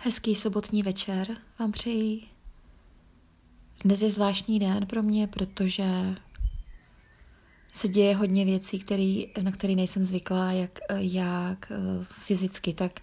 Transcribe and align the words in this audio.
Hezký 0.00 0.34
sobotní 0.34 0.82
večer 0.82 1.36
vám 1.58 1.72
přeji. 1.72 2.22
Dnes 3.84 4.02
je 4.02 4.10
zvláštní 4.10 4.58
den 4.58 4.86
pro 4.86 5.02
mě, 5.02 5.26
protože 5.26 5.84
se 7.72 7.88
děje 7.88 8.16
hodně 8.16 8.44
věcí, 8.44 8.78
který, 8.78 9.28
na 9.42 9.52
které 9.52 9.74
nejsem 9.74 10.04
zvyklá, 10.04 10.52
jak, 10.52 10.78
jak 10.96 11.72
eh, 11.72 12.04
fyzicky, 12.10 12.74
tak, 12.74 13.00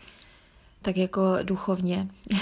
tak 0.81 0.97
jako 0.97 1.21
duchovně. 1.43 2.07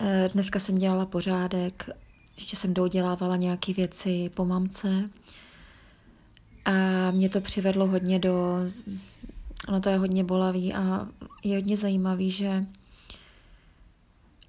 Eh, 0.00 0.30
dneska 0.32 0.60
jsem 0.60 0.78
dělala 0.78 1.06
pořádek, 1.06 1.90
ještě 2.36 2.56
jsem 2.56 2.74
doudělávala 2.74 3.36
nějaké 3.36 3.72
věci 3.72 4.30
po 4.34 4.44
mamce 4.44 5.10
a 6.64 7.10
mě 7.10 7.28
to 7.28 7.40
přivedlo 7.40 7.86
hodně 7.86 8.18
do... 8.18 8.56
Ono 9.68 9.80
to 9.80 9.88
je 9.88 9.98
hodně 9.98 10.24
bolavý 10.24 10.74
a 10.74 11.08
je 11.44 11.56
hodně 11.56 11.76
zajímavý, 11.76 12.30
že 12.30 12.66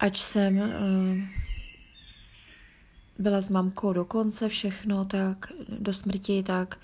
Ať 0.00 0.18
jsem 0.18 0.58
uh, 0.58 0.66
byla 3.18 3.40
s 3.40 3.48
mamkou 3.48 3.92
do 3.92 4.04
konce 4.04 4.48
všechno, 4.48 5.04
tak 5.04 5.52
do 5.78 5.92
smrti, 5.92 6.42
tak 6.42 6.78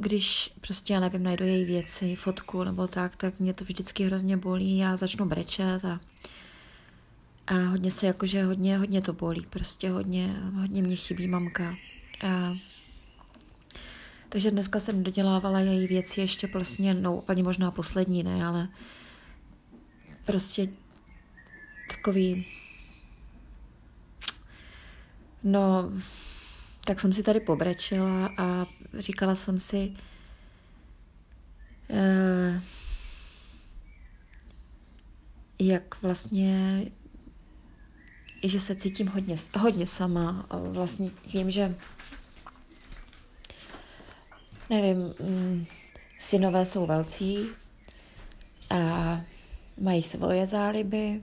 když 0.00 0.54
prostě, 0.60 0.92
já 0.92 1.00
nevím, 1.00 1.22
najdu 1.22 1.44
její 1.44 1.64
věci, 1.64 2.16
fotku 2.16 2.64
nebo 2.64 2.86
tak, 2.86 3.16
tak 3.16 3.40
mě 3.40 3.54
to 3.54 3.64
vždycky 3.64 4.04
hrozně 4.04 4.36
bolí, 4.36 4.78
já 4.78 4.96
začnu 4.96 5.24
brečet 5.24 5.84
a, 5.84 6.00
a 7.46 7.54
hodně 7.54 7.90
se 7.90 8.06
jakože 8.06 8.44
hodně, 8.44 8.78
hodně 8.78 9.02
to 9.02 9.12
bolí, 9.12 9.46
prostě 9.50 9.90
hodně, 9.90 10.36
hodně 10.54 10.82
mě 10.82 10.96
chybí 10.96 11.28
mamka. 11.28 11.76
A, 12.24 12.56
takže 14.28 14.50
dneska 14.50 14.80
jsem 14.80 15.02
dodělávala 15.02 15.60
její 15.60 15.86
věci 15.86 16.20
ještě 16.20 16.46
vlastně, 16.46 16.94
no 16.94 17.16
úplně 17.16 17.42
možná 17.42 17.70
poslední, 17.70 18.22
ne, 18.22 18.46
ale 18.46 18.68
prostě 20.24 20.68
takový, 22.02 22.46
no, 25.42 25.92
tak 26.84 27.00
jsem 27.00 27.12
si 27.12 27.22
tady 27.22 27.40
pobrečila 27.40 28.30
a 28.38 28.66
říkala 28.98 29.34
jsem 29.34 29.58
si, 29.58 29.92
eh, 31.90 32.62
jak 35.58 36.02
vlastně, 36.02 36.82
že 38.42 38.60
se 38.60 38.74
cítím 38.74 39.06
hodně, 39.06 39.36
hodně 39.58 39.86
sama. 39.86 40.46
Vlastně 40.50 41.10
tím, 41.22 41.50
že 41.50 41.74
nevím, 44.70 45.14
mm, 45.20 45.66
synové 46.18 46.66
jsou 46.66 46.86
velcí 46.86 47.46
a 48.70 49.20
mají 49.80 50.02
svoje 50.02 50.46
záliby, 50.46 51.22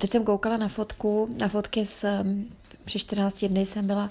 teď 0.00 0.10
jsem 0.10 0.24
koukala 0.24 0.56
na 0.56 0.68
fotku, 0.68 1.34
na 1.38 1.48
fotky 1.48 1.86
s, 1.86 2.24
při 2.84 2.98
14 2.98 3.44
dny 3.44 3.66
jsem 3.66 3.86
byla 3.86 4.10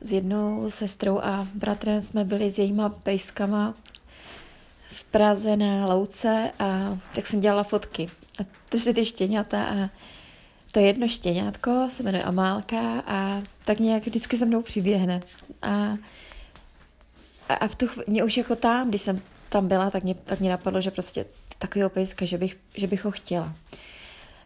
s 0.00 0.12
jednou 0.12 0.70
sestrou 0.70 1.18
a 1.18 1.48
bratrem 1.54 2.02
jsme 2.02 2.24
byli 2.24 2.52
s 2.52 2.58
jejíma 2.58 2.88
pejskama 2.88 3.74
v 4.90 5.04
Praze 5.04 5.56
na 5.56 5.86
louce 5.86 6.50
a 6.58 6.98
tak 7.14 7.26
jsem 7.26 7.40
dělala 7.40 7.62
fotky. 7.62 8.10
A 8.40 8.46
to 8.68 8.78
jsou 8.78 8.92
ty 8.92 9.04
štěňata 9.04 9.64
a 9.64 9.90
to 10.72 10.80
jedno 10.80 11.08
štěňátko 11.08 11.88
se 11.90 12.02
jmenuje 12.02 12.24
Amálka 12.24 13.00
a 13.06 13.42
tak 13.64 13.78
nějak 13.78 14.06
vždycky 14.06 14.36
se 14.36 14.46
mnou 14.46 14.62
přiběhne. 14.62 15.22
A, 15.62 15.96
a, 17.48 17.54
a 17.54 17.68
v 17.68 17.74
tu 17.74 17.86
chvíli, 17.86 18.04
mě 18.08 18.24
už 18.24 18.36
jako 18.36 18.56
tam, 18.56 18.88
když 18.88 19.02
jsem 19.02 19.22
tam 19.48 19.68
byla, 19.68 19.90
tak 19.90 20.02
mě, 20.02 20.14
tak 20.14 20.40
mě 20.40 20.50
napadlo, 20.50 20.80
že 20.80 20.90
prostě 20.90 21.24
takový 21.58 21.84
pejska, 21.88 22.24
že 22.24 22.38
bych, 22.38 22.56
že 22.74 22.86
bych 22.86 23.04
ho 23.04 23.10
chtěla. 23.10 23.54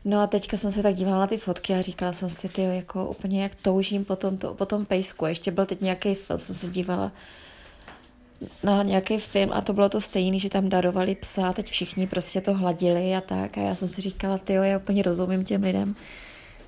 No 0.04 0.20
a 0.20 0.26
teďka 0.26 0.56
jsem 0.56 0.72
se 0.72 0.82
tak 0.82 0.94
dívala 0.94 1.18
na 1.18 1.26
ty 1.26 1.38
fotky 1.38 1.74
a 1.74 1.80
říkala 1.80 2.12
jsem 2.12 2.30
si, 2.30 2.48
ty 2.48 2.62
jako 2.62 3.06
úplně 3.06 3.42
jak 3.42 3.54
toužím 3.54 4.04
po 4.04 4.16
tom, 4.16 4.38
to, 4.38 4.54
po 4.54 4.66
tom 4.66 4.84
pejsku. 4.84 5.26
Ještě 5.26 5.50
byl 5.50 5.66
teď 5.66 5.80
nějaký 5.80 6.14
film, 6.14 6.40
jsem 6.40 6.54
se 6.54 6.68
dívala 6.68 7.12
na 8.62 8.82
nějaký 8.82 9.18
film 9.18 9.50
a 9.52 9.60
to 9.60 9.72
bylo 9.72 9.88
to 9.88 10.00
stejné, 10.00 10.38
že 10.38 10.50
tam 10.50 10.68
darovali 10.68 11.14
psa 11.14 11.48
a 11.48 11.52
teď 11.52 11.70
všichni 11.70 12.06
prostě 12.06 12.40
to 12.40 12.54
hladili 12.54 13.16
a 13.16 13.20
tak 13.20 13.58
a 13.58 13.60
já 13.60 13.74
jsem 13.74 13.88
si 13.88 14.00
říkala, 14.00 14.38
ty 14.38 14.52
já 14.52 14.78
úplně 14.78 15.02
rozumím 15.02 15.44
těm 15.44 15.62
lidem, 15.62 15.96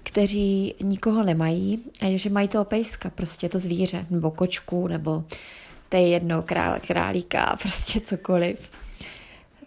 kteří 0.03 0.75
nikoho 0.83 1.23
nemají 1.23 1.83
a 2.01 2.19
že 2.19 2.31
mají 2.31 2.49
toho 2.49 2.65
pejska, 2.65 3.11
prostě 3.11 3.49
to 3.49 3.59
zvíře, 3.59 4.07
nebo 4.11 4.31
kočku, 4.31 4.89
nebo 4.89 5.25
to 5.89 5.97
je 5.97 6.09
jedno, 6.09 6.43
král, 6.43 6.77
králíka, 6.87 7.57
prostě 7.63 8.01
cokoliv 8.01 8.71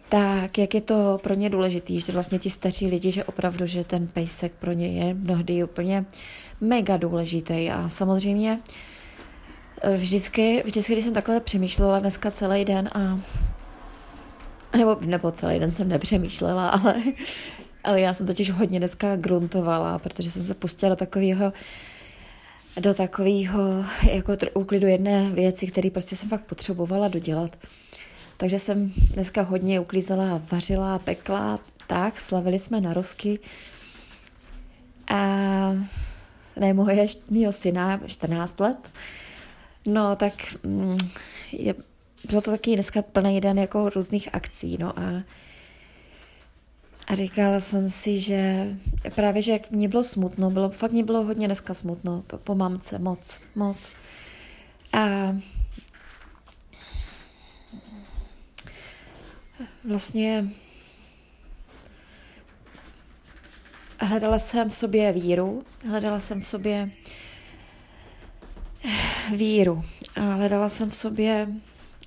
tak 0.08 0.58
jak 0.58 0.74
je 0.74 0.80
to 0.80 1.18
pro 1.22 1.34
ně 1.34 1.50
důležitý, 1.50 2.00
že 2.00 2.12
vlastně 2.12 2.38
ti 2.38 2.50
staří 2.50 2.86
lidi, 2.86 3.10
že 3.10 3.24
opravdu, 3.24 3.66
že 3.66 3.84
ten 3.84 4.06
pejsek 4.06 4.52
pro 4.52 4.72
ně 4.72 4.88
je 4.88 5.14
mnohdy 5.14 5.64
úplně 5.64 6.04
mega 6.60 6.96
důležitý 6.96 7.70
a 7.70 7.88
samozřejmě 7.88 8.60
eh, 9.82 9.96
vždycky, 9.96 10.62
vždycky, 10.66 10.92
když 10.92 11.04
jsem 11.04 11.14
takhle 11.14 11.40
přemýšlela 11.40 11.98
dneska 11.98 12.30
celý 12.30 12.64
den 12.64 12.90
a 12.94 13.20
nebo, 14.76 14.96
nebo 15.00 15.30
celý 15.30 15.58
den 15.58 15.70
jsem 15.70 15.88
nepřemýšlela, 15.88 16.68
ale, 16.68 16.94
ale 17.84 18.00
já 18.00 18.14
jsem 18.14 18.26
totiž 18.26 18.50
hodně 18.50 18.78
dneska 18.78 19.16
gruntovala, 19.16 19.98
protože 19.98 20.30
jsem 20.30 20.42
se 20.42 20.54
pustila 20.54 20.90
do 20.90 20.96
takového 20.96 21.52
do 22.80 22.94
takového 22.94 23.84
jako 24.12 24.32
úklidu 24.54 24.86
jedné 24.86 25.30
věci, 25.30 25.66
které 25.66 25.90
prostě 25.90 26.16
jsem 26.16 26.28
fakt 26.28 26.44
potřebovala 26.44 27.08
dodělat. 27.08 27.50
Takže 28.36 28.58
jsem 28.58 28.92
dneska 29.14 29.42
hodně 29.42 29.80
uklízela, 29.80 30.42
vařila, 30.52 30.98
pekla, 30.98 31.60
tak, 31.86 32.20
slavili 32.20 32.58
jsme 32.58 32.80
na 32.80 32.94
rozky. 32.94 33.38
A 35.08 35.16
ne 36.56 36.72
moje, 36.74 37.06
mýho 37.30 37.52
syna, 37.52 38.00
14 38.06 38.60
let. 38.60 38.90
No, 39.86 40.16
tak 40.16 40.32
mm, 40.62 40.98
je, 41.52 41.74
bylo 42.28 42.40
to 42.40 42.50
taky 42.50 42.74
dneska 42.74 43.02
plný 43.02 43.40
den 43.40 43.58
jako 43.58 43.90
různých 43.90 44.34
akcí, 44.34 44.76
no 44.80 44.98
a 44.98 45.22
a 47.06 47.14
říkala 47.14 47.60
jsem 47.60 47.90
si, 47.90 48.20
že 48.20 48.68
právě, 49.14 49.42
že 49.42 49.52
jak 49.52 49.70
mě 49.70 49.88
bylo 49.88 50.04
smutno, 50.04 50.50
bylo, 50.50 50.68
fakt 50.68 50.92
mě 50.92 51.04
bylo 51.04 51.22
hodně 51.22 51.46
dneska 51.46 51.74
smutno 51.74 52.22
po, 52.26 52.38
po 52.38 52.54
mamce, 52.54 52.98
moc, 52.98 53.40
moc. 53.54 53.94
A 54.92 55.36
vlastně 59.86 60.48
hledala 64.00 64.38
jsem 64.38 64.70
v 64.70 64.76
sobě 64.76 65.12
víru, 65.12 65.62
hledala 65.88 66.20
jsem 66.20 66.40
v 66.40 66.46
sobě 66.46 66.90
víru 69.36 69.84
a 70.16 70.20
hledala 70.20 70.68
jsem 70.68 70.90
v 70.90 70.94
sobě, 70.94 71.48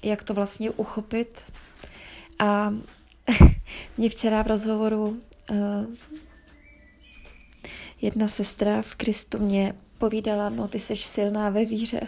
jak 0.03 0.23
to 0.23 0.33
vlastně 0.33 0.71
uchopit. 0.71 1.41
A 2.39 2.73
mě 3.97 4.09
včera 4.09 4.43
v 4.43 4.47
rozhovoru 4.47 5.21
uh, 5.51 5.57
jedna 8.01 8.27
sestra 8.27 8.81
v 8.81 8.95
Kristu 8.95 9.39
mě 9.39 9.73
povídala, 9.97 10.49
no 10.49 10.67
ty 10.67 10.79
jsi 10.79 10.95
silná 10.95 11.49
ve 11.49 11.65
víře. 11.65 12.01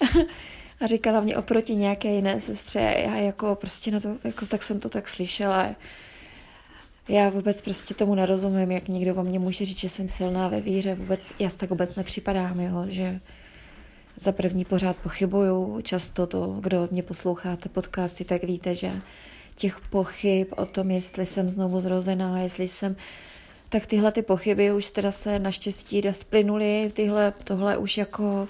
a 0.80 0.86
říkala 0.86 1.20
mě 1.20 1.36
oproti 1.36 1.74
nějaké 1.74 2.08
jiné 2.08 2.40
sestře, 2.40 2.94
já 3.04 3.16
jako 3.16 3.54
prostě 3.54 3.90
na 3.90 4.00
to, 4.00 4.16
jako 4.24 4.46
tak 4.46 4.62
jsem 4.62 4.80
to 4.80 4.88
tak 4.88 5.08
slyšela. 5.08 5.68
Já 7.08 7.28
vůbec 7.28 7.60
prostě 7.60 7.94
tomu 7.94 8.14
nerozumím, 8.14 8.70
jak 8.70 8.88
někdo 8.88 9.14
o 9.14 9.22
mě 9.22 9.38
může 9.38 9.64
říct, 9.64 9.78
že 9.78 9.88
jsem 9.88 10.08
silná 10.08 10.48
ve 10.48 10.60
víře, 10.60 10.94
vůbec, 10.94 11.34
já 11.38 11.50
tak 11.50 11.70
vůbec 11.70 11.94
nepřipadám, 11.94 12.60
jo, 12.60 12.84
že 12.88 13.20
za 14.16 14.32
první 14.32 14.64
pořád 14.64 14.96
pochybuju, 14.96 15.80
často 15.82 16.26
to, 16.26 16.56
kdo 16.60 16.88
mě 16.90 17.02
posloucháte 17.02 17.68
podcasty, 17.68 18.24
tak 18.24 18.44
víte, 18.44 18.74
že 18.74 18.92
těch 19.54 19.80
pochyb 19.90 20.46
o 20.56 20.66
tom, 20.66 20.90
jestli 20.90 21.26
jsem 21.26 21.48
znovu 21.48 21.80
zrozená, 21.80 22.40
jestli 22.40 22.68
jsem, 22.68 22.96
tak 23.68 23.86
tyhle 23.86 24.12
ty 24.12 24.22
pochyby 24.22 24.72
už 24.72 24.90
teda 24.90 25.12
se 25.12 25.38
naštěstí 25.38 26.02
splynuly, 26.10 26.90
tyhle, 26.94 27.32
tohle 27.44 27.76
už 27.76 27.98
jako 27.98 28.48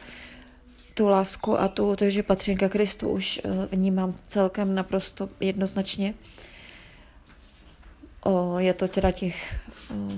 tu 1.00 1.08
lásku 1.08 1.60
a 1.60 1.68
tu, 1.68 1.96
to, 1.96 2.10
že 2.10 2.22
patřím 2.22 2.56
ke 2.56 2.68
Kristu, 2.68 3.08
už 3.08 3.40
eh, 3.44 3.68
vnímám 3.72 4.14
celkem 4.26 4.74
naprosto 4.74 5.28
jednoznačně. 5.40 6.14
O, 8.24 8.58
je 8.58 8.74
to 8.74 8.88
teda 8.88 9.10
těch 9.10 9.60
o, 9.90 10.12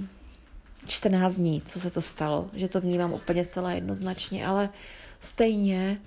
14 0.87 1.35
dní, 1.35 1.63
co 1.67 1.81
se 1.81 1.91
to 1.91 2.03
stalo, 2.03 2.51
že 2.53 2.69
to 2.69 2.81
vnímám 2.81 3.13
úplně 3.13 3.45
celé 3.45 3.75
jednoznačně, 3.75 4.47
ale 4.47 4.69
stejně, 5.21 6.01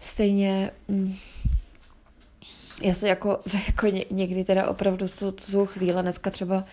stejně 0.00 0.70
mm, 0.88 1.14
já 2.82 2.94
se 2.94 3.08
jako, 3.08 3.40
jako 3.66 3.86
někdy 4.10 4.44
teda 4.44 4.68
opravdu 4.68 5.06
jsou 5.40 5.66
chvíle, 5.66 6.02
dneska 6.02 6.30
třeba 6.30 6.64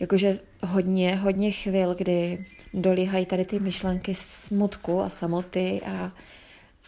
jakože 0.00 0.38
hodně, 0.66 1.16
hodně 1.16 1.50
chvil, 1.50 1.94
kdy 1.94 2.46
dolíhají 2.74 3.26
tady 3.26 3.44
ty 3.44 3.58
myšlenky 3.58 4.14
smutku 4.14 5.00
a 5.00 5.08
samoty 5.08 5.80
a 5.86 6.12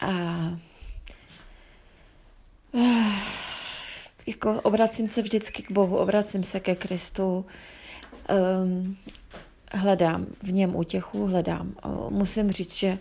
a 0.01 0.35
jako 4.27 4.61
obracím 4.61 5.07
se 5.07 5.21
vždycky 5.21 5.63
k 5.63 5.71
Bohu, 5.71 5.97
obracím 5.97 6.43
se 6.43 6.59
ke 6.59 6.75
Kristu, 6.75 7.45
um, 8.63 8.97
hledám 9.71 10.25
v 10.43 10.51
něm 10.51 10.75
útěchu, 10.75 11.25
hledám. 11.25 11.75
Musím 12.09 12.51
říct, 12.51 12.75
že 12.75 12.97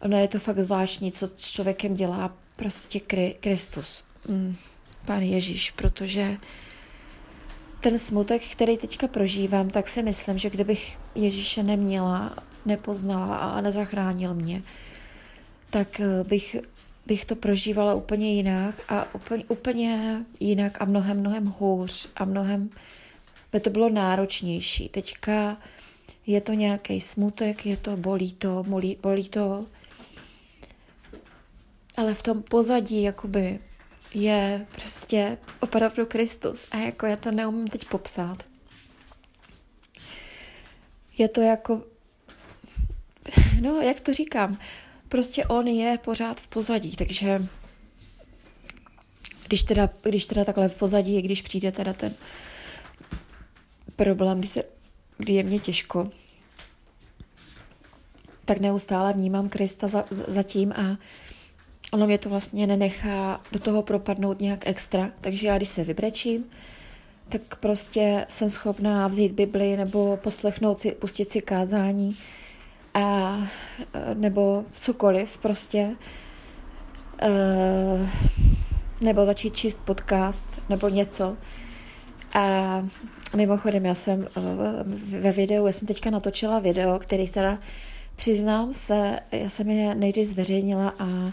ono 0.00 0.18
je 0.18 0.28
to 0.28 0.38
fakt 0.38 0.58
zvláštní, 0.58 1.12
co 1.12 1.30
s 1.36 1.50
člověkem 1.50 1.94
dělá 1.94 2.34
prostě 2.56 3.00
Kristus, 3.40 4.04
um, 4.28 4.56
Pán 5.04 5.22
Ježíš, 5.22 5.70
protože 5.70 6.36
ten 7.80 7.98
smutek, 7.98 8.42
který 8.52 8.76
teďka 8.76 9.08
prožívám, 9.08 9.70
tak 9.70 9.88
si 9.88 10.02
myslím, 10.02 10.38
že 10.38 10.50
kdybych 10.50 10.98
Ježíše 11.14 11.62
neměla, 11.62 12.36
nepoznala 12.66 13.36
a 13.36 13.60
nezachránil 13.60 14.34
mě, 14.34 14.62
tak 15.70 16.00
eh, 16.00 16.24
bych, 16.24 16.56
bych 17.06 17.24
to 17.24 17.36
prožívala 17.36 17.94
úplně 17.94 18.34
jinak 18.34 18.74
a 18.88 19.14
úplně, 19.14 19.44
úplně 19.48 20.24
jinak 20.40 20.82
a 20.82 20.84
mnohem, 20.84 21.20
mnohem 21.20 21.46
hůř 21.46 22.08
a 22.16 22.24
mnohem 22.24 22.70
by 23.52 23.60
to 23.60 23.70
bylo 23.70 23.88
náročnější. 23.88 24.88
Teďka 24.88 25.56
je 26.26 26.40
to 26.40 26.52
nějaký 26.52 27.00
smutek, 27.00 27.66
je 27.66 27.76
to, 27.76 27.96
bolí 27.96 28.32
to, 28.32 28.64
bolí, 28.68 28.96
bolí 29.02 29.28
to, 29.28 29.66
ale 31.96 32.14
v 32.14 32.22
tom 32.22 32.42
pozadí 32.42 33.02
jakoby 33.02 33.58
je 34.14 34.66
prostě 34.74 35.38
opravdu 35.60 36.06
Kristus 36.06 36.66
a 36.70 36.76
jako 36.76 37.06
já 37.06 37.16
to 37.16 37.30
neumím 37.30 37.68
teď 37.68 37.84
popsat. 37.84 38.42
Je 41.18 41.28
to 41.28 41.40
jako, 41.40 41.82
no 43.60 43.80
jak 43.80 44.00
to 44.00 44.12
říkám, 44.12 44.58
prostě 45.08 45.44
on 45.44 45.66
je 45.68 45.98
pořád 46.04 46.40
v 46.40 46.46
pozadí, 46.46 46.96
takže 46.96 47.48
když 49.46 49.62
teda, 49.62 49.90
když 50.02 50.24
teda 50.24 50.44
takhle 50.44 50.68
v 50.68 50.74
pozadí, 50.74 51.22
když 51.22 51.42
přijde 51.42 51.72
teda 51.72 51.92
ten 51.92 52.14
problém, 53.96 54.38
kdy, 54.38 54.48
se, 54.48 54.62
kdy 55.18 55.32
je 55.32 55.42
mě 55.42 55.58
těžko, 55.58 56.08
tak 58.44 58.58
neustále 58.58 59.12
vnímám 59.12 59.48
Krista 59.48 59.88
za, 59.88 60.04
za 60.10 60.42
tím 60.42 60.72
a 60.72 60.98
ono 61.92 62.06
mě 62.06 62.18
to 62.18 62.28
vlastně 62.28 62.66
nenechá 62.66 63.40
do 63.52 63.58
toho 63.58 63.82
propadnout 63.82 64.40
nějak 64.40 64.66
extra. 64.66 65.10
Takže 65.20 65.46
já, 65.46 65.56
když 65.56 65.68
se 65.68 65.84
vybrečím, 65.84 66.44
tak 67.28 67.56
prostě 67.56 68.26
jsem 68.28 68.50
schopná 68.50 69.08
vzít 69.08 69.32
Bibli 69.32 69.76
nebo 69.76 70.16
poslechnout 70.16 70.78
si, 70.78 70.90
pustit 70.90 71.30
si 71.30 71.40
kázání 71.40 72.18
a 72.94 73.36
nebo 74.14 74.64
cokoliv 74.74 75.38
prostě. 75.38 75.96
Uh, 77.26 78.08
nebo 79.00 79.26
začít 79.26 79.56
číst 79.56 79.80
podcast 79.84 80.46
nebo 80.68 80.88
něco. 80.88 81.36
A 82.34 82.86
mimochodem, 83.36 83.86
já 83.86 83.94
jsem 83.94 84.28
ve 85.20 85.32
videu, 85.32 85.66
já 85.66 85.72
jsem 85.72 85.88
teďka 85.88 86.10
natočila 86.10 86.58
video, 86.58 86.98
který 86.98 87.28
teda 87.28 87.58
přiznám 88.16 88.72
se, 88.72 89.20
já 89.32 89.50
jsem 89.50 89.70
je 89.70 89.94
nejdy 89.94 90.24
zveřejnila 90.24 90.94
a 90.98 91.32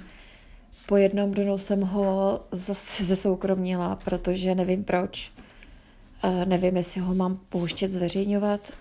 po 0.85 0.97
jednom 0.97 1.31
dnu 1.31 1.57
jsem 1.57 1.81
ho 1.81 2.39
zase 2.51 3.05
zesoukromnila, 3.05 3.95
protože 3.95 4.55
nevím 4.55 4.83
proč. 4.83 5.31
Nevím, 6.45 6.77
jestli 6.77 7.01
ho 7.01 7.15
mám 7.15 7.39
pouštět 7.49 7.87
zveřejňovat. 7.87 8.71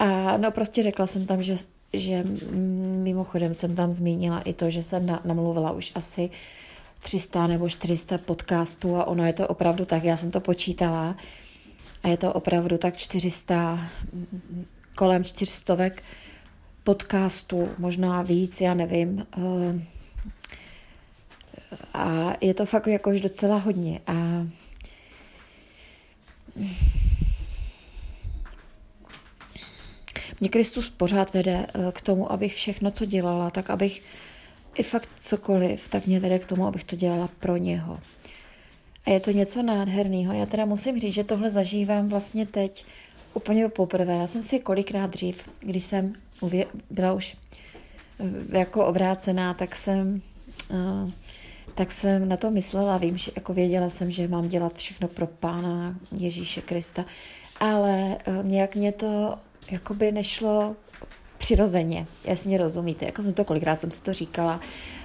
A 0.00 0.36
no 0.36 0.50
prostě 0.50 0.82
řekla 0.82 1.06
jsem 1.06 1.26
tam, 1.26 1.42
že, 1.42 1.56
že 1.92 2.24
mimochodem 3.02 3.54
jsem 3.54 3.74
tam 3.74 3.92
zmínila 3.92 4.40
i 4.40 4.52
to, 4.52 4.70
že 4.70 4.82
jsem 4.82 5.06
na, 5.06 5.20
namluvila 5.24 5.72
už 5.72 5.92
asi 5.94 6.30
300 7.02 7.46
nebo 7.46 7.68
400 7.68 8.18
podcastů 8.18 8.96
a 8.96 9.04
ono 9.04 9.26
je 9.26 9.32
to 9.32 9.48
opravdu 9.48 9.84
tak, 9.84 10.04
já 10.04 10.16
jsem 10.16 10.30
to 10.30 10.40
počítala 10.40 11.16
a 12.02 12.08
je 12.08 12.16
to 12.16 12.32
opravdu 12.32 12.78
tak 12.78 12.96
400, 12.96 13.78
kolem 14.96 15.24
400 15.24 15.76
podcastů, 16.84 17.68
možná 17.78 18.22
víc, 18.22 18.60
já 18.60 18.74
nevím. 18.74 19.26
Uh, 19.36 19.80
a 21.94 22.32
je 22.40 22.54
to 22.54 22.66
fakt 22.66 22.86
jako 22.86 23.10
už 23.10 23.20
docela 23.20 23.56
hodně. 23.58 24.00
A 24.06 24.46
mě 30.40 30.48
Kristus 30.48 30.90
pořád 30.90 31.34
vede 31.34 31.66
eh, 31.66 31.92
k 31.92 32.00
tomu, 32.00 32.32
abych 32.32 32.54
všechno, 32.54 32.90
co 32.90 33.04
dělala, 33.04 33.50
tak 33.50 33.70
abych 33.70 34.02
i 34.74 34.82
fakt 34.82 35.08
cokoliv, 35.20 35.88
tak 35.88 36.06
mě 36.06 36.20
vede 36.20 36.38
k 36.38 36.46
tomu, 36.46 36.66
abych 36.66 36.84
to 36.84 36.96
dělala 36.96 37.28
pro 37.40 37.56
něho. 37.56 37.98
A 39.06 39.10
je 39.10 39.20
to 39.20 39.30
něco 39.30 39.62
nádherného. 39.62 40.32
Já 40.32 40.46
teda 40.46 40.64
musím 40.64 41.00
říct, 41.00 41.14
že 41.14 41.24
tohle 41.24 41.50
zažívám 41.50 42.08
vlastně 42.08 42.46
teď 42.46 42.84
úplně 43.34 43.68
poprvé. 43.68 44.16
Já 44.16 44.26
jsem 44.26 44.42
si 44.42 44.58
kolikrát 44.58 45.10
dřív, 45.10 45.50
když 45.60 45.84
jsem 45.84 46.12
byla 46.90 47.12
už 47.12 47.36
eh, 48.20 48.58
jako 48.58 48.86
obrácená, 48.86 49.54
tak 49.54 49.76
jsem 49.76 50.22
uh, 50.70 51.10
tak 51.74 51.92
jsem 51.92 52.28
na 52.28 52.36
to 52.36 52.50
myslela, 52.50 52.98
vím, 52.98 53.18
že 53.18 53.32
jako 53.36 53.54
věděla 53.54 53.90
jsem, 53.90 54.10
že 54.10 54.28
mám 54.28 54.48
dělat 54.48 54.78
všechno 54.78 55.08
pro 55.08 55.26
Pána 55.26 55.96
Ježíše 56.12 56.60
Krista, 56.60 57.04
ale 57.60 58.16
uh, 58.26 58.46
nějak 58.46 58.76
mě 58.76 58.92
to 58.92 59.38
jakoby 59.72 60.12
nešlo 60.12 60.76
přirozeně, 61.38 62.06
jestli 62.24 62.48
mě 62.48 62.58
rozumíte, 62.58 63.04
jako 63.04 63.22
jsem 63.22 63.32
to 63.32 63.44
kolikrát 63.44 63.80
jsem 63.80 63.90
si 63.90 64.00
to 64.00 64.12
říkala, 64.12 64.60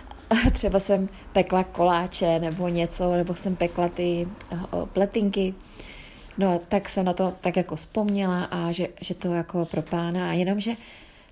třeba 0.53 0.79
jsem 0.79 1.09
pekla 1.33 1.63
koláče 1.63 2.39
nebo 2.39 2.67
něco, 2.67 3.11
nebo 3.11 3.33
jsem 3.33 3.55
pekla 3.55 3.89
ty 3.89 4.27
uh, 4.51 4.85
pletinky, 4.85 5.53
no 6.37 6.61
tak 6.69 6.89
jsem 6.89 7.05
na 7.05 7.13
to 7.13 7.33
tak 7.41 7.55
jako 7.55 7.75
vzpomněla 7.75 8.43
a 8.43 8.71
že, 8.71 8.87
že 9.01 9.15
to 9.15 9.33
jako 9.33 9.65
pro 9.65 9.81
pána. 9.81 10.29
A 10.29 10.33
jenom, 10.33 10.59
že 10.59 10.75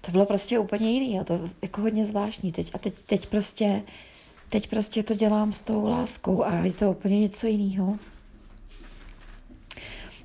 to 0.02 0.12
bylo 0.12 0.26
prostě 0.26 0.60
úplně 0.60 0.92
jiný 0.92 1.20
a 1.20 1.24
to 1.24 1.50
jako 1.62 1.82
hodně 1.82 2.06
zvláštní. 2.06 2.52
Teď 2.52 2.72
a 2.74 2.78
teď, 2.78 2.94
teď 3.06 3.26
prostě 3.26 3.84
Teď 4.54 4.70
prostě 4.70 5.04
to 5.04 5.14
dělám 5.14 5.52
s 5.52 5.62
tou 5.62 5.86
láskou 5.86 6.44
a 6.44 6.56
je 6.56 6.74
to 6.74 6.92
úplně 6.92 7.20
něco 7.20 7.48
jiného. 7.48 8.00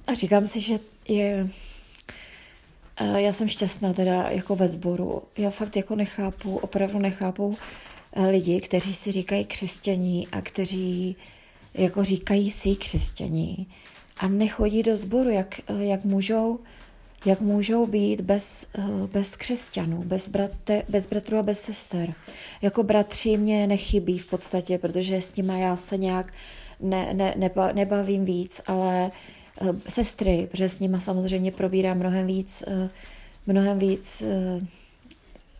A 0.06 0.14
říkám 0.14 0.46
si, 0.46 0.60
že 0.60 0.78
je, 1.08 1.46
eh, 1.46 1.48
já 3.04 3.32
jsem 3.32 3.48
šťastná 3.48 3.92
teda 3.92 4.30
jako 4.30 4.56
ve 4.56 4.68
sboru. 4.68 5.22
Já 5.38 5.50
fakt 5.50 5.76
jako 5.76 5.94
nechápu, 5.94 6.56
opravdu 6.56 6.98
nechápu 6.98 7.56
eh, 8.12 8.26
lidi, 8.26 8.60
kteří 8.60 8.94
si 8.94 9.12
říkají 9.12 9.44
křesťaní 9.44 10.28
a 10.32 10.40
kteří 10.40 11.16
jako 11.74 12.04
říkají 12.04 12.50
si 12.50 12.76
křesťaní 12.76 13.66
a 14.16 14.28
nechodí 14.28 14.82
do 14.82 14.96
sboru, 14.96 15.30
jak, 15.30 15.60
eh, 15.66 15.84
jak 15.84 16.04
můžou 16.04 16.60
jak 17.24 17.40
můžou 17.40 17.86
být 17.86 18.20
bez, 18.20 18.66
eh, 18.78 18.82
bez 19.12 19.36
křesťanů, 19.36 20.02
bez, 20.02 20.28
brate, 20.28 20.82
bez 20.88 21.06
bratrů 21.06 21.38
a 21.38 21.42
bez 21.42 21.60
sester. 21.60 22.14
Jako 22.62 22.82
bratři 22.82 23.36
mě 23.36 23.66
nechybí 23.66 24.18
v 24.18 24.26
podstatě, 24.26 24.78
protože 24.78 25.20
s 25.20 25.36
nimi 25.36 25.60
já 25.60 25.76
se 25.76 25.96
nějak 25.96 26.32
ne, 26.80 27.14
ne, 27.14 27.34
neba, 27.36 27.72
nebavím 27.72 28.24
víc, 28.24 28.60
ale 28.66 29.06
eh, 29.06 29.37
sestry, 29.88 30.48
protože 30.50 30.68
s 30.68 30.80
nimi 30.80 31.00
samozřejmě 31.00 31.52
probírám 31.52 31.98
mnohem 31.98 32.26
víc, 32.26 32.64
eh, 32.66 32.90
mnohem 33.46 33.78
víc 33.78 34.22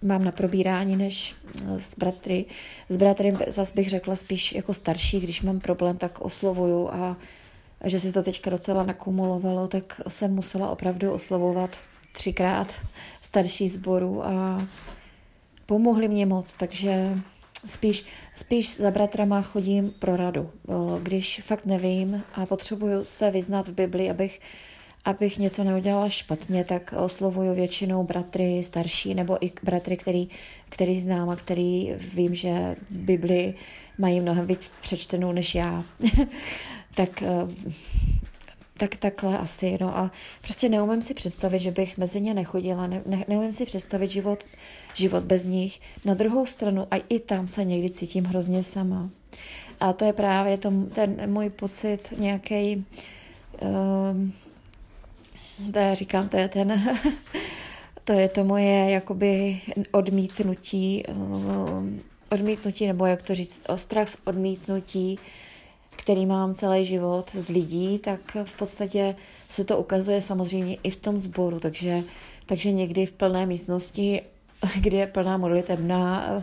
mám 0.03 0.25
na 0.25 0.33
probírání 0.33 0.97
než 0.97 1.35
s 1.79 1.95
bratry. 1.99 2.45
S 2.89 2.97
bratry 2.97 3.37
zase 3.47 3.73
bych 3.75 3.91
řekla 3.91 4.17
spíš 4.17 4.53
jako 4.53 4.75
starší, 4.75 5.21
když 5.21 5.43
mám 5.43 5.61
problém, 5.61 5.99
tak 5.99 6.21
oslovuju 6.21 6.89
a 6.89 7.17
a 7.81 7.89
že 7.89 8.01
se 8.01 8.13
to 8.13 8.23
teďka 8.23 8.51
docela 8.51 8.83
nakumulovalo, 8.83 9.69
tak 9.69 10.01
jsem 10.09 10.35
musela 10.35 10.71
opravdu 10.71 11.13
oslovovat 11.13 11.77
třikrát 12.13 12.73
starší 13.23 13.69
sboru 13.69 14.27
a 14.27 14.67
pomohli 15.67 16.09
mě 16.09 16.27
moc, 16.27 16.57
takže 16.57 17.19
spíš, 17.69 18.05
spíš 18.35 18.77
za 18.77 18.91
bratrama 18.91 19.43
chodím 19.43 19.91
pro 19.99 20.17
radu. 20.17 20.51
Když 21.03 21.41
fakt 21.45 21.67
nevím 21.67 22.23
a 22.35 22.47
potřebuju 22.47 23.05
se 23.05 23.31
vyznat 23.31 23.69
v 23.69 23.73
Bibli, 23.73 24.11
abych, 24.11 24.41
abych 25.05 25.39
něco 25.39 25.65
neudělala 25.65 26.09
špatně, 26.09 26.65
tak 26.65 26.95
oslovuju 26.97 27.55
většinou 27.55 28.05
bratry 28.05 28.65
starší 28.65 29.15
nebo 29.15 29.47
i 29.47 29.53
bratry, 29.63 29.97
který, 29.97 30.29
který 30.69 31.01
znám 31.01 31.31
a 31.31 31.37
který 31.37 31.95
vím, 32.15 32.35
že 32.35 32.77
Bibli 32.91 33.55
mají 33.99 34.21
mnohem 34.21 34.47
víc 34.47 34.75
přečtenou 34.81 35.33
než 35.33 35.55
já. 35.55 35.85
tak, 36.95 37.23
tak 38.79 38.97
takhle 38.97 39.39
asi, 39.39 39.79
no 39.81 39.99
a 39.99 40.11
prostě 40.43 40.69
neumím 40.69 41.03
si 41.03 41.15
představit, 41.15 41.59
že 41.59 41.71
bych 41.71 41.99
mezi 41.99 42.21
ně 42.21 42.35
nechodila, 42.35 42.87
ne, 42.87 43.03
ne, 43.07 43.25
neumím 43.29 43.53
si 43.53 43.67
představit 43.67 44.11
život, 44.11 44.45
život 44.95 45.25
bez 45.25 45.45
nich. 45.45 45.81
Na 46.05 46.15
druhou 46.15 46.47
stranu, 46.47 46.87
a 46.91 46.97
i 47.09 47.19
tam 47.19 47.49
se 47.49 47.65
někdy 47.65 47.91
cítím 47.91 48.25
hrozně 48.25 48.63
sama. 48.63 49.11
A 49.81 49.93
to 49.93 50.05
je 50.05 50.13
právě 50.13 50.59
to, 50.59 50.73
ten 50.95 51.33
můj 51.33 51.51
pocit 51.51 52.15
nějaký, 52.19 52.87
um, 54.13 54.33
to 55.73 55.79
já 55.79 55.95
říkám, 55.95 56.29
to 56.29 56.37
je 56.37 56.49
ten, 56.49 56.97
to 58.05 58.13
je 58.13 58.29
to 58.29 58.45
moje 58.45 58.91
jakoby 58.91 59.61
odmítnutí 59.93 61.03
um, 61.09 62.01
odmítnutí, 62.31 62.87
nebo 62.87 63.07
jak 63.07 63.23
to 63.23 63.35
říct, 63.35 63.65
strach 63.77 64.09
z 64.09 64.17
odmítnutí, 64.25 65.19
který 66.09 66.27
mám 66.27 66.55
celý 66.55 66.85
život 66.85 67.31
z 67.35 67.49
lidí, 67.49 67.99
tak 67.99 68.37
v 68.45 68.57
podstatě 68.57 69.17
se 69.49 69.65
to 69.65 69.79
ukazuje 69.79 70.23
samozřejmě 70.23 70.75
i 70.83 70.91
v 70.91 70.97
tom 70.97 71.19
sboru, 71.19 71.61
takže, 71.61 72.03
takže 72.47 72.73
někdy 72.73 73.07
v 73.07 73.13
plné 73.13 73.47
místnosti 73.47 74.23
kdy 74.81 74.97
je 74.97 75.07
plná 75.07 75.37
modlitebna 75.37 76.25
eh, 76.29 76.43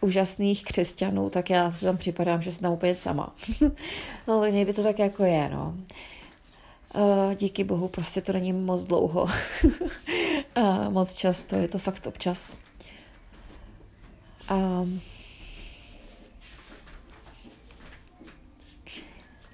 úžasných 0.00 0.64
křesťanů, 0.64 1.30
tak 1.30 1.50
já 1.50 1.70
si 1.70 1.84
tam 1.84 1.96
připadám, 1.96 2.42
že 2.42 2.52
jsem 2.52 2.62
tam 2.62 2.72
úplně 2.72 2.94
sama. 2.94 3.34
no 4.28 4.46
někdy 4.46 4.72
to 4.72 4.82
tak 4.82 4.98
jako 4.98 5.24
je, 5.24 5.48
no. 5.48 5.74
Uh, 6.94 7.34
díky 7.34 7.64
bohu, 7.64 7.88
prostě 7.88 8.20
to 8.20 8.32
není 8.32 8.52
moc 8.52 8.84
dlouho. 8.84 9.22
uh, 10.56 10.88
moc 10.90 11.14
často, 11.14 11.56
je 11.56 11.68
to 11.68 11.78
fakt 11.78 12.06
občas. 12.06 12.56
Um, 14.50 15.00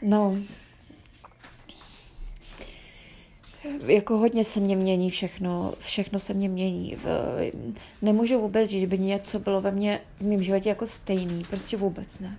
no, 0.03 0.37
jako 3.87 4.19
hodně 4.19 4.45
se 4.45 4.61
mě 4.61 4.77
mění 4.77 5.11
všechno, 5.11 5.75
všechno 5.79 6.19
se 6.19 6.35
mě 6.35 6.49
mění. 6.49 6.97
Nemůžu 8.03 8.41
vůbec 8.41 8.71
říct, 8.71 8.81
že 8.81 8.87
by 8.87 8.99
něco 8.99 9.39
bylo 9.39 9.61
ve 9.61 9.71
mně, 9.71 10.01
v 10.21 10.27
mém 10.27 10.43
životě 10.43 10.69
jako 10.69 10.87
stejný, 10.87 11.45
prostě 11.51 11.77
vůbec 11.77 12.21
ne. 12.21 12.39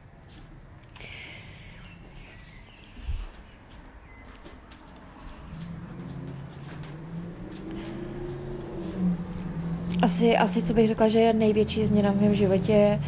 Asi, 10.02 10.38
asi 10.38 10.62
co 10.62 10.74
bych 10.74 10.88
řekla, 10.88 11.08
že 11.08 11.20
je 11.20 11.34
největší 11.34 11.86
změna 11.86 12.12
v 12.12 12.22
mém 12.22 12.36
životě, 12.36 12.72
je 12.72 13.00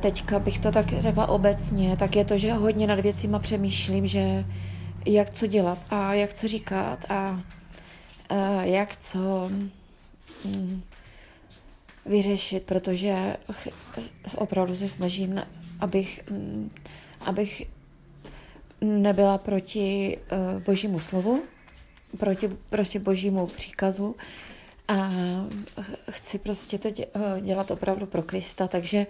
teďka, 0.00 0.38
bych 0.38 0.58
to 0.58 0.70
tak 0.70 0.92
řekla 0.98 1.28
obecně, 1.28 1.96
tak 1.96 2.16
je 2.16 2.24
to, 2.24 2.38
že 2.38 2.52
hodně 2.52 2.86
nad 2.86 3.00
věcima 3.00 3.38
přemýšlím, 3.38 4.06
že 4.06 4.44
jak 5.06 5.30
co 5.30 5.46
dělat 5.46 5.78
a 5.90 6.14
jak 6.14 6.34
co 6.34 6.48
říkat 6.48 7.10
a, 7.10 7.40
a 8.28 8.62
jak 8.62 8.96
co 8.96 9.50
mm, 10.44 10.82
vyřešit, 12.06 12.62
protože 12.64 13.36
opravdu 14.36 14.74
se 14.74 14.88
snažím, 14.88 15.42
abych, 15.80 16.30
mm, 16.30 16.70
abych 17.20 17.62
nebyla 18.80 19.38
proti 19.38 20.18
uh, 20.32 20.62
božímu 20.62 20.98
slovu, 20.98 21.42
proti 22.18 22.48
prostě 22.70 22.98
božímu 22.98 23.46
příkazu 23.46 24.16
a 24.88 25.10
chci 26.10 26.38
prostě 26.38 26.78
to 26.78 26.88
eh, 26.88 27.40
dělat 27.40 27.70
opravdu 27.70 28.06
pro 28.06 28.22
Krista, 28.22 28.68
takže, 28.68 29.06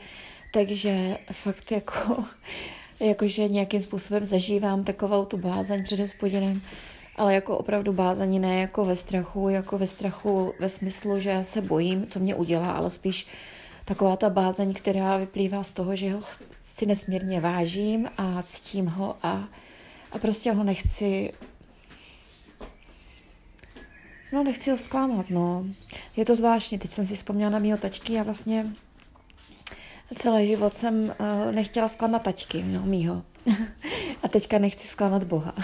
takže 0.57 1.19
fakt 1.33 1.73
jako 1.73 2.25
jakože 3.01 3.49
nějakým 3.49 3.81
způsobem 3.81 4.25
zažívám 4.25 4.85
takovou 4.85 5.25
tu 5.25 5.37
bázaň 5.37 5.85
před 5.85 6.01
hospodinem, 6.01 6.63
ale 7.17 7.35
jako 7.35 7.59
opravdu 7.59 7.93
bázaní 7.93 8.39
ne 8.39 8.61
jako 8.61 8.85
ve 8.85 8.97
strachu, 8.97 9.49
jako 9.49 9.79
ve 9.79 9.87
strachu 9.87 10.53
ve 10.61 10.69
smyslu, 10.69 11.21
že 11.21 11.41
se 11.43 11.61
bojím, 11.61 12.07
co 12.07 12.19
mě 12.19 12.35
udělá, 12.35 12.73
ale 12.73 12.91
spíš 12.91 13.27
taková 13.85 14.17
ta 14.17 14.31
bázeň, 14.31 14.75
která 14.75 15.17
vyplývá 15.17 15.63
z 15.63 15.73
toho, 15.73 15.97
že 15.97 16.13
ho 16.13 16.23
si 16.63 16.87
nesmírně 16.87 17.41
vážím 17.41 18.09
a 18.17 18.43
ctím 18.43 18.87
ho 18.87 19.17
a, 19.23 19.49
a 20.13 20.19
prostě 20.19 20.53
ho 20.53 20.65
nechci 20.65 21.33
No, 24.33 24.45
nechci 24.45 24.71
ho 24.71 24.77
zklamat, 24.77 25.31
no. 25.31 25.65
Je 26.17 26.25
to 26.25 26.37
zvláštní, 26.37 26.79
teď 26.79 26.91
jsem 26.91 27.07
si 27.07 27.15
vzpomněla 27.15 27.51
na 27.51 27.59
mýho 27.59 27.79
taťky, 27.79 28.13
já 28.13 28.23
vlastně 28.23 28.67
Celý 30.15 30.47
život 30.47 30.75
jsem 30.75 31.05
uh, 31.05 31.53
nechtěla 31.53 31.89
zklamat 31.89 32.23
taťky, 32.23 32.63
no, 32.63 32.87
mýho. 32.87 33.23
a 34.23 34.29
teďka 34.29 34.59
nechci 34.59 34.89
zklamat 34.89 35.25
Boha. 35.25 35.55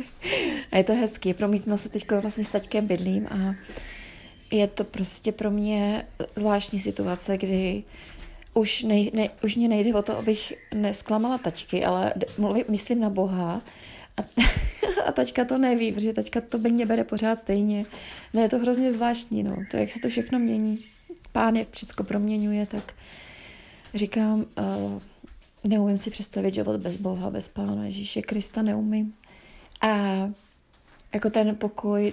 a 0.72 0.76
je 0.76 0.84
to 0.84 0.94
hezký. 0.94 1.34
Promítnu 1.34 1.78
se 1.78 1.88
teďka 1.88 2.20
vlastně 2.20 2.44
s 2.44 2.48
taťkem 2.48 2.86
bydlím 2.86 3.26
a 3.26 3.54
je 4.50 4.66
to 4.66 4.84
prostě 4.84 5.32
pro 5.32 5.50
mě 5.50 6.06
zvláštní 6.36 6.78
situace, 6.78 7.38
kdy 7.38 7.84
už, 8.54 8.82
nej, 8.82 9.10
ne, 9.14 9.28
už 9.44 9.56
mě 9.56 9.68
nejde 9.68 9.94
o 9.94 10.02
to, 10.02 10.18
abych 10.18 10.52
nesklamala 10.74 11.38
taťky, 11.38 11.84
ale 11.84 12.14
mluvím, 12.38 12.64
myslím 12.68 13.00
na 13.00 13.10
Boha 13.10 13.62
a, 14.16 14.22
a 15.06 15.12
taťka 15.12 15.44
to 15.44 15.58
neví, 15.58 15.92
protože 15.92 16.12
taťka 16.12 16.40
to 16.40 16.58
mě 16.58 16.86
bere 16.86 17.04
pořád 17.04 17.38
stejně. 17.38 17.86
No 18.34 18.42
je 18.42 18.48
to 18.48 18.58
hrozně 18.58 18.92
zvláštní, 18.92 19.42
no, 19.42 19.56
to 19.70 19.76
jak 19.76 19.90
se 19.90 19.98
to 19.98 20.08
všechno 20.08 20.38
mění. 20.38 20.84
Pán 21.32 21.56
jak 21.56 21.70
všechno 21.70 22.04
proměňuje, 22.04 22.66
tak 22.66 22.94
Říkám, 23.94 24.38
uh, 24.40 25.02
neumím 25.64 25.98
si 25.98 26.10
představit 26.10 26.54
život 26.54 26.80
bez 26.80 26.96
Boha, 26.96 27.30
bez 27.30 27.48
Pána 27.48 27.84
Ježíše 27.84 28.22
Krista, 28.22 28.62
neumím. 28.62 29.14
A 29.80 29.88
jako 31.14 31.30
ten 31.30 31.56
pokoj 31.56 32.12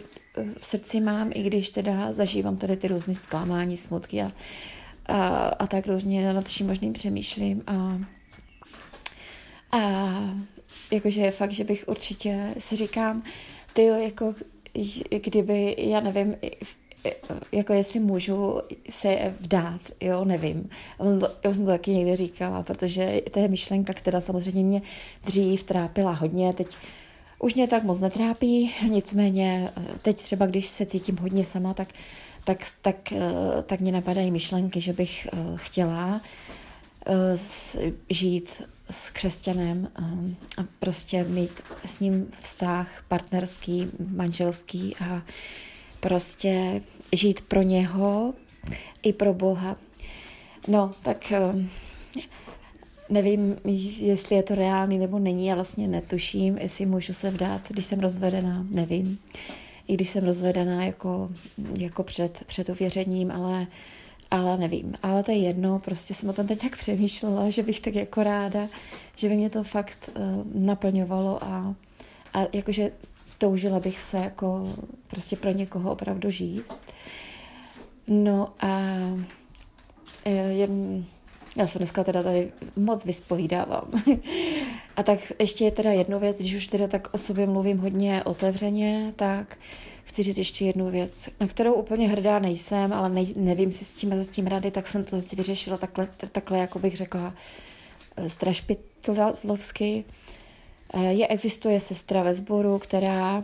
v 0.59 0.65
srdci 0.65 0.99
mám, 0.99 1.31
i 1.33 1.43
když 1.43 1.69
teda 1.69 2.13
zažívám 2.13 2.57
tady 2.57 2.77
ty 2.77 2.87
různé 2.87 3.15
zklamání, 3.15 3.77
smutky 3.77 4.21
a, 4.21 4.31
a, 5.05 5.47
a 5.47 5.67
tak 5.67 5.87
různě 5.87 6.33
nad 6.33 6.47
vším 6.47 6.67
možným 6.67 6.93
přemýšlím 6.93 7.63
a, 7.67 7.99
a 9.71 10.09
jakože 10.91 11.21
je 11.21 11.31
fakt, 11.31 11.51
že 11.51 11.63
bych 11.63 11.85
určitě 11.87 12.55
si 12.57 12.75
říkám, 12.75 13.23
ty 13.73 13.85
jako 13.85 14.35
kdyby, 15.09 15.75
já 15.77 15.99
nevím, 15.99 16.35
jako 17.51 17.73
jestli 17.73 17.99
můžu 17.99 18.59
se 18.89 19.33
vdát, 19.39 19.81
jo, 20.01 20.25
nevím. 20.25 20.69
Já 21.43 21.53
jsem 21.53 21.65
to 21.65 21.71
taky 21.71 21.91
někde 21.91 22.15
říkala, 22.15 22.63
protože 22.63 23.21
to 23.31 23.39
je 23.39 23.47
myšlenka, 23.47 23.93
která 23.93 24.21
samozřejmě 24.21 24.63
mě 24.63 24.81
dřív 25.25 25.63
trápila 25.63 26.11
hodně, 26.11 26.53
teď 26.53 26.77
už 27.39 27.55
mě 27.55 27.67
tak 27.67 27.83
moc 27.83 27.99
netrápí, 27.99 28.75
nicméně 28.89 29.73
teď 30.01 30.21
třeba, 30.21 30.45
když 30.45 30.67
se 30.67 30.85
cítím 30.85 31.17
hodně 31.17 31.45
sama, 31.45 31.73
tak, 31.73 31.87
tak, 32.43 32.65
tak, 32.81 33.13
tak 33.65 33.79
mě 33.79 33.91
napadají 33.91 34.31
myšlenky, 34.31 34.81
že 34.81 34.93
bych 34.93 35.27
eh, 35.27 35.37
chtěla 35.55 36.21
eh, 37.07 37.37
žít 38.09 38.61
s 38.91 39.09
křesťanem 39.09 39.87
eh, 39.95 40.61
a 40.61 40.65
prostě 40.79 41.23
mít 41.23 41.61
s 41.85 41.99
ním 41.99 42.27
vztah 42.41 43.03
partnerský, 43.07 43.87
manželský 44.09 44.95
a 44.95 45.21
prostě 45.99 46.81
žít 47.13 47.41
pro 47.41 47.61
něho 47.61 48.33
i 49.03 49.13
pro 49.13 49.33
Boha. 49.33 49.75
No, 50.67 50.91
tak 51.03 51.31
eh, 51.31 51.65
nevím, 53.09 53.55
jestli 53.99 54.35
je 54.35 54.43
to 54.43 54.55
reálný 54.55 54.97
nebo 54.97 55.19
není, 55.19 55.45
já 55.45 55.55
vlastně 55.55 55.87
netuším, 55.87 56.57
jestli 56.57 56.85
můžu 56.85 57.13
se 57.13 57.31
vdát, 57.31 57.61
když 57.69 57.85
jsem 57.85 57.99
rozvedená, 57.99 58.65
nevím. 58.69 59.19
I 59.87 59.93
když 59.93 60.09
jsem 60.09 60.23
rozvedená 60.23 60.83
jako, 60.83 61.29
jako 61.77 62.03
před, 62.03 62.43
před 62.45 62.69
uvěřením, 62.69 63.31
ale, 63.31 63.67
ale 64.31 64.57
nevím. 64.57 64.93
Ale 65.03 65.23
to 65.23 65.31
je 65.31 65.37
jedno, 65.37 65.79
prostě 65.79 66.13
jsem 66.13 66.29
o 66.29 66.33
tom 66.33 66.47
teď 66.47 66.61
tak 66.61 66.77
přemýšlela, 66.77 67.49
že 67.49 67.63
bych 67.63 67.79
tak 67.79 67.95
jako 67.95 68.23
ráda, 68.23 68.69
že 69.15 69.29
by 69.29 69.35
mě 69.35 69.49
to 69.49 69.63
fakt 69.63 70.09
uh, 70.15 70.63
naplňovalo 70.63 71.43
a, 71.43 71.75
a 72.33 72.39
jakože 72.53 72.91
toužila 73.39 73.79
bych 73.79 73.99
se 73.99 74.17
jako 74.17 74.75
prostě 75.07 75.35
pro 75.35 75.51
někoho 75.51 75.91
opravdu 75.91 76.31
žít. 76.31 76.73
No 78.07 78.53
a 78.59 78.79
e, 80.25 80.31
je, 80.31 80.67
já 81.57 81.67
se 81.67 81.77
dneska 81.77 82.03
teda 82.03 82.23
tady 82.23 82.51
moc 82.75 83.05
vyspovídávám. 83.05 84.03
a 84.95 85.03
tak 85.03 85.31
ještě 85.39 85.65
je 85.65 85.71
teda 85.71 85.91
jednu 85.91 86.19
věc, 86.19 86.37
když 86.37 86.55
už 86.55 86.67
teda 86.67 86.87
tak 86.87 87.07
o 87.11 87.17
sobě 87.17 87.47
mluvím 87.47 87.77
hodně 87.77 88.23
otevřeně, 88.23 89.13
tak 89.15 89.57
chci 90.03 90.23
říct 90.23 90.37
ještě 90.37 90.65
jednu 90.65 90.91
věc, 90.91 91.29
na 91.39 91.47
kterou 91.47 91.73
úplně 91.73 92.09
hrdá 92.09 92.39
nejsem, 92.39 92.93
ale 92.93 93.09
nej, 93.09 93.33
nevím 93.35 93.71
si 93.71 93.85
s 93.85 93.93
tím 93.93 94.23
za 94.23 94.31
tím 94.31 94.47
rady, 94.47 94.71
tak 94.71 94.87
jsem 94.87 95.03
to 95.03 95.17
vyřešila 95.35 95.77
takhle, 95.77 96.07
takhle 96.31 96.59
jako 96.59 96.79
bych 96.79 96.97
řekla, 96.97 97.33
e, 98.17 98.29
strašpitlovsky. 98.29 100.05
Eh, 100.93 101.13
je, 101.13 101.27
existuje 101.27 101.79
sestra 101.79 102.23
ve 102.23 102.33
sboru, 102.33 102.79
která 102.79 103.43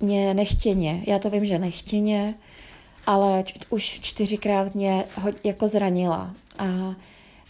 mě 0.00 0.34
nechtěně, 0.34 1.02
já 1.06 1.18
to 1.18 1.30
vím, 1.30 1.44
že 1.44 1.58
nechtěně, 1.58 2.34
ale 3.06 3.42
č- 3.42 3.54
už 3.70 4.00
čtyřikrát 4.00 4.74
mě 4.74 5.04
ho, 5.14 5.30
jako 5.44 5.68
zranila. 5.68 6.34
A 6.58 6.94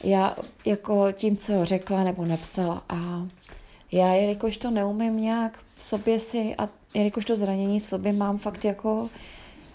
já 0.04 0.36
jako 0.64 1.12
tím, 1.12 1.36
co 1.36 1.64
řekla 1.64 2.04
nebo 2.04 2.24
napsala. 2.24 2.82
A 2.88 3.26
já, 3.92 4.14
jelikož 4.14 4.56
to 4.56 4.70
neumím 4.70 5.16
nějak 5.20 5.58
v 5.76 5.84
sobě 5.84 6.20
si, 6.20 6.54
a 6.58 6.68
jelikož 6.94 7.24
to 7.24 7.36
zranění 7.36 7.80
v 7.80 7.86
sobě 7.86 8.12
mám 8.12 8.38
fakt 8.38 8.64
jako 8.64 9.08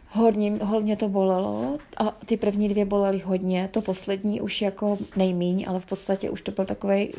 hodně, 0.09 0.51
hodně 0.63 0.97
to 0.97 1.09
bolelo 1.09 1.77
a 1.97 2.11
ty 2.25 2.37
první 2.37 2.69
dvě 2.69 2.85
bolely 2.85 3.19
hodně, 3.19 3.69
to 3.71 3.81
poslední 3.81 4.41
už 4.41 4.61
jako 4.61 4.97
nejmíň, 5.15 5.65
ale 5.67 5.79
v 5.79 5.85
podstatě 5.85 6.29
už 6.29 6.41
to 6.41 6.51
byl 6.51 6.65
takový 6.65 7.13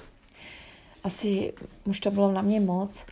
asi 1.05 1.53
už 1.85 2.01
to 2.01 2.11
bylo 2.11 2.33
na 2.33 2.43
mě 2.43 2.61
moc, 2.61 3.07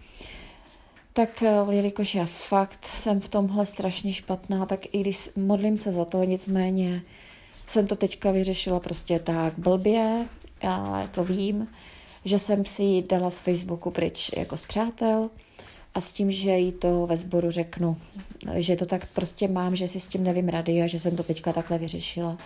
tak 1.13 1.43
eh, 1.43 1.55
jelikož 1.71 2.15
já 2.15 2.27
fakt 2.27 2.85
jsem 2.85 3.21
v 3.21 3.29
tomhle 3.29 3.67
strašně 3.67 4.13
špatná, 4.13 4.67
tak 4.67 4.95
i 4.95 5.01
když 5.01 5.31
modlím 5.37 5.77
se 5.77 5.93
za 5.93 6.05
to, 6.05 6.25
nicméně 6.25 7.03
jsem 7.67 7.87
to 7.87 7.97
teďka 7.97 8.31
vyřešila 8.31 8.81
prostě 8.81 9.19
tak 9.19 9.55
blbě, 9.59 10.29
já 10.63 11.09
to 11.15 11.25
vím, 11.25 11.69
že 12.25 12.39
jsem 12.39 12.65
si 12.65 12.83
ji 12.83 13.03
dala 13.03 13.31
z 13.31 13.39
Facebooku 13.39 13.91
pryč 13.91 14.31
jako 14.37 14.57
z 14.57 14.67
přátel 14.67 15.31
a 15.95 16.01
s 16.01 16.13
tím, 16.13 16.33
že 16.33 16.51
jí 16.51 16.73
to 16.73 17.07
ve 17.07 17.17
sboru 17.17 17.51
řeknu, 17.51 17.97
že 18.55 18.77
to 18.77 18.87
tak 18.87 19.07
prostě 19.07 19.49
mám, 19.49 19.77
že 19.77 19.89
si 19.89 20.01
s 20.01 20.07
tím 20.07 20.25
nevím 20.25 20.49
rady 20.49 20.83
a 20.83 20.87
že 20.87 20.99
jsem 20.99 21.17
to 21.17 21.23
teďka 21.23 21.53
takhle 21.53 21.79
vyřešila. 21.79 22.39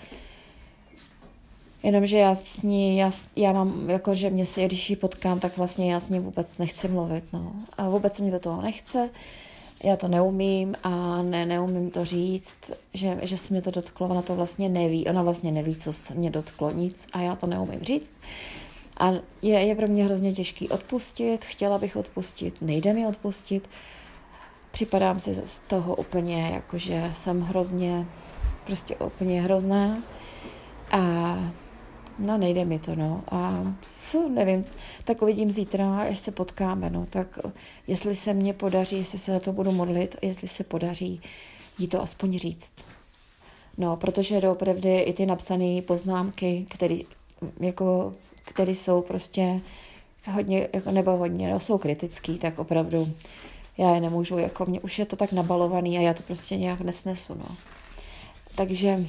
Jenomže 1.85 2.19
já 2.19 2.35
s 2.35 2.63
ní, 2.63 2.97
já, 2.97 3.11
já 3.37 3.53
mám, 3.53 3.91
jako 3.91 4.15
že 4.15 4.31
mě 4.31 4.47
si, 4.47 4.67
když 4.67 4.91
ji 4.91 4.97
potkám, 4.97 5.41
tak 5.41 5.57
vlastně 5.57 5.93
já 5.93 6.01
s 6.01 6.11
ní 6.11 6.19
vůbec 6.19 6.59
nechci 6.59 6.89
mluvit, 6.89 7.25
no. 7.33 7.53
A 7.79 7.89
vůbec 7.89 8.21
mi 8.21 8.31
do 8.31 8.39
toho 8.39 8.63
nechce, 8.63 9.11
já 9.83 9.97
to 9.97 10.09
neumím 10.09 10.75
a 10.83 11.23
ne, 11.23 11.47
neumím 11.47 11.91
to 11.91 12.05
říct, 12.05 12.59
že, 12.95 13.19
že 13.23 13.37
se 13.37 13.55
mě 13.55 13.63
to 13.63 13.71
dotklo, 13.71 14.09
ona 14.09 14.23
to 14.23 14.35
vlastně 14.37 14.69
neví, 14.69 15.07
ona 15.07 15.23
vlastně 15.23 15.53
neví, 15.53 15.77
co 15.77 15.93
se 15.93 16.15
mě 16.15 16.31
dotklo, 16.31 16.71
nic. 16.71 17.07
A 17.13 17.21
já 17.21 17.37
to 17.37 17.47
neumím 17.47 17.81
říct. 17.81 18.15
A 18.97 19.13
je, 19.43 19.61
je 19.61 19.75
pro 19.75 19.89
mě 19.89 20.05
hrozně 20.05 20.33
těžký 20.33 20.69
odpustit, 20.69 21.45
chtěla 21.45 21.79
bych 21.79 21.97
odpustit, 21.97 22.63
nejde 22.63 22.93
mi 22.93 23.07
odpustit, 23.07 23.69
připadám 24.73 25.21
si 25.21 25.35
z 25.35 25.59
toho 25.59 25.97
úplně, 25.97 26.51
jakože 26.55 27.11
jsem 27.15 27.41
hrozně, 27.41 28.07
prostě 28.65 28.97
úplně 28.97 29.43
hrozná. 29.43 30.03
A 30.91 31.37
no 32.19 32.39
nejde 32.39 32.65
mi 32.65 32.79
to, 32.79 32.95
no. 32.95 33.23
A 33.31 33.75
fu, 33.97 34.29
nevím, 34.29 34.65
tak 35.05 35.23
uvidím 35.23 35.51
zítra, 35.51 36.01
až 36.01 36.19
se 36.19 36.31
potkáme, 36.31 36.91
no. 36.91 37.07
Tak 37.11 37.39
jestli 37.87 38.17
se 38.17 38.35
mně 38.35 38.53
podaří, 38.53 38.97
jestli 38.97 39.19
se 39.19 39.33
na 39.33 39.41
to 39.41 39.53
budu 39.53 39.73
modlit, 39.73 40.17
jestli 40.23 40.49
se 40.49 40.65
podaří 40.65 41.21
jí 41.79 41.89
to 41.89 42.03
aspoň 42.03 42.39
říct. 42.39 42.73
No, 43.79 43.97
protože 43.97 44.41
doopravdy 44.41 44.99
i 44.99 45.13
ty 45.13 45.27
napsané 45.27 45.83
poznámky, 45.83 46.67
které 46.71 46.99
jako, 47.61 48.13
které 48.45 48.73
jsou 48.73 49.03
prostě 49.03 49.61
hodně, 50.33 50.69
jako, 50.73 50.91
nebo 50.91 51.17
hodně, 51.17 51.53
no, 51.53 51.61
jsou 51.61 51.79
kritický, 51.79 52.39
tak 52.39 52.59
opravdu 52.59 53.13
já 53.79 53.95
je 53.95 54.01
nemůžu, 54.01 54.39
jako 54.39 54.67
mě 54.67 54.81
už 54.81 54.99
je 54.99 55.07
to 55.07 55.17
tak 55.17 55.33
nabalovaný 55.33 55.99
a 55.99 56.01
já 56.01 56.15
to 56.15 56.23
prostě 56.23 56.57
nějak 56.57 56.81
nesnesu, 56.81 57.35
no. 57.35 57.57
Takže 58.55 59.07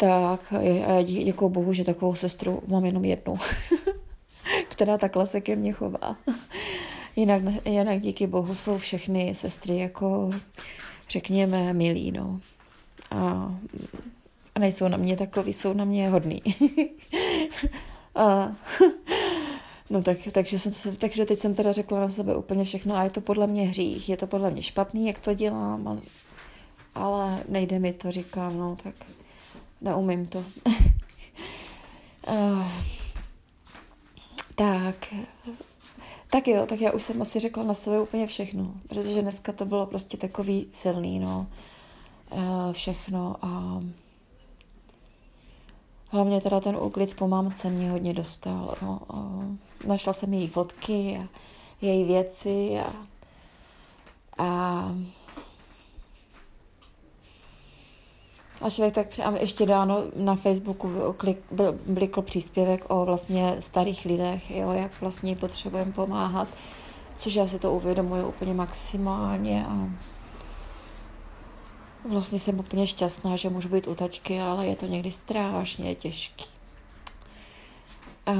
tak 0.00 0.52
a 0.86 1.02
děkuji 1.02 1.48
bohu, 1.48 1.72
že 1.72 1.84
takovou 1.84 2.14
sestru 2.14 2.62
mám 2.66 2.84
jenom 2.84 3.04
jednu, 3.04 3.36
která 4.68 4.98
takhle 4.98 5.26
se 5.26 5.40
ke 5.40 5.56
mně 5.56 5.72
chová. 5.72 6.16
jinak, 7.16 7.42
jinak 7.64 8.00
díky 8.00 8.26
bohu 8.26 8.54
jsou 8.54 8.78
všechny 8.78 9.34
sestry 9.34 9.78
jako, 9.78 10.30
řekněme, 11.10 11.72
milí, 11.72 12.12
no. 12.12 12.40
A, 13.10 13.54
a 14.54 14.58
nejsou 14.58 14.88
na 14.88 14.96
mě 14.96 15.16
takový, 15.16 15.52
jsou 15.52 15.72
na 15.72 15.84
mě 15.84 16.10
hodný. 16.10 16.42
a, 18.14 18.52
no 19.90 20.02
tak, 20.02 20.18
takže, 20.32 20.58
jsem 20.58 20.74
se, 20.74 20.96
takže 20.96 21.24
teď 21.24 21.38
jsem 21.38 21.54
teda 21.54 21.72
řekla 21.72 22.00
na 22.00 22.08
sebe 22.08 22.36
úplně 22.36 22.64
všechno 22.64 22.96
a 22.96 23.04
je 23.04 23.10
to 23.10 23.20
podle 23.20 23.46
mě 23.46 23.68
hřích, 23.68 24.08
je 24.08 24.16
to 24.16 24.26
podle 24.26 24.50
mě 24.50 24.62
špatný, 24.62 25.06
jak 25.06 25.18
to 25.18 25.34
dělám, 25.34 26.02
ale 26.94 27.44
nejde 27.48 27.78
mi 27.78 27.92
to, 27.92 28.10
říkám, 28.10 28.58
no 28.58 28.76
tak 28.82 28.94
neumím 29.80 30.26
to. 30.26 30.38
uh, 32.28 32.66
tak, 34.54 35.14
tak 36.30 36.48
jo, 36.48 36.66
tak 36.66 36.80
já 36.80 36.92
už 36.92 37.02
jsem 37.02 37.22
asi 37.22 37.40
řekla 37.40 37.62
na 37.62 37.74
sebe 37.74 38.00
úplně 38.00 38.26
všechno, 38.26 38.74
protože 38.88 39.22
dneska 39.22 39.52
to 39.52 39.64
bylo 39.64 39.86
prostě 39.86 40.16
takový 40.16 40.66
silný, 40.72 41.18
no, 41.18 41.46
uh, 42.30 42.72
všechno 42.72 43.36
a 43.42 43.82
hlavně 46.08 46.40
teda 46.40 46.60
ten 46.60 46.76
úklid 46.76 47.16
po 47.16 47.28
mámce 47.28 47.70
mě 47.70 47.90
hodně 47.90 48.14
dostal, 48.14 48.76
no, 48.82 49.00
uh, 49.12 49.44
našla 49.86 50.12
jsem 50.12 50.34
její 50.34 50.48
fotky 50.48 51.20
a 51.22 51.28
její 51.80 52.04
věci 52.04 52.80
a, 52.80 52.92
a 54.44 54.94
A 58.60 58.70
člověk 58.70 58.94
tak 58.94 59.06
a 59.24 59.38
ještě 59.40 59.66
dáno 59.66 60.02
na 60.16 60.36
Facebooku 60.36 60.90
klik, 61.16 61.38
byl, 61.50 61.78
blikl 61.86 62.22
příspěvek 62.22 62.84
o 62.88 63.04
vlastně 63.04 63.56
starých 63.60 64.04
lidech, 64.04 64.50
jo, 64.50 64.70
jak 64.70 65.00
vlastně 65.00 65.36
potřebujeme 65.36 65.92
pomáhat, 65.92 66.48
což 67.16 67.34
já 67.34 67.46
si 67.46 67.58
to 67.58 67.72
uvědomuji 67.72 68.24
úplně 68.24 68.54
maximálně 68.54 69.66
a 69.66 69.88
vlastně 72.08 72.38
jsem 72.38 72.60
úplně 72.60 72.86
šťastná, 72.86 73.36
že 73.36 73.50
můžu 73.50 73.68
být 73.68 73.86
u 73.86 73.94
taťky, 73.94 74.40
ale 74.40 74.66
je 74.66 74.76
to 74.76 74.86
někdy 74.86 75.10
strašně 75.10 75.94
těžký. 75.94 76.44
A, 78.26 78.32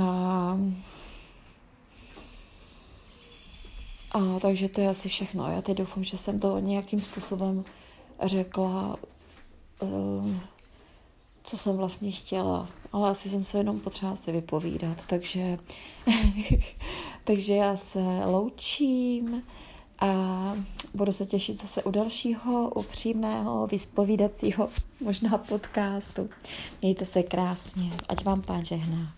a 4.13 4.39
takže 4.41 4.69
to 4.69 4.81
je 4.81 4.89
asi 4.89 5.09
všechno. 5.09 5.51
Já 5.51 5.63
teď 5.63 5.79
doufám, 5.79 6.05
že 6.05 6.19
jsem 6.19 6.41
to 6.41 6.59
nějakým 6.59 7.01
způsobem 7.01 7.65
řekla 8.23 8.97
co 11.43 11.59
jsem 11.59 11.77
vlastně 11.77 12.11
chtěla, 12.11 12.69
ale 12.93 13.11
asi 13.11 13.29
jsem 13.29 13.45
se 13.45 13.59
jenom 13.59 13.81
potřeba 13.81 14.17
se 14.17 14.33
vypovídat, 14.33 15.07
takže, 15.07 15.59
takže 17.25 17.55
já 17.55 17.77
se 17.77 18.01
loučím 18.27 19.43
a 20.01 20.55
budu 20.95 21.13
se 21.13 21.27
těšit 21.27 21.63
zase 21.63 21.83
u 21.83 21.91
dalšího 21.91 22.71
upřímného, 22.71 23.67
vyspovídacího 23.67 24.69
možná 25.01 25.39
podcastu. 25.39 26.31
Mějte 26.83 27.05
se 27.05 27.23
krásně, 27.23 27.91
ať 28.09 28.25
vám 28.25 28.43
pán 28.43 28.65
žehná. 28.65 29.18